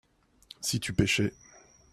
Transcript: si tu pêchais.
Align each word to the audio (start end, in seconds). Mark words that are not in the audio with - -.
si 0.61 0.79
tu 0.79 0.93
pêchais. 0.95 1.31